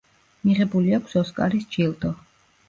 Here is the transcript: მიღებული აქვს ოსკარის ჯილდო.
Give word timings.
მიღებული 0.45 0.95
აქვს 0.99 1.19
ოსკარის 1.21 1.69
ჯილდო. 1.77 2.13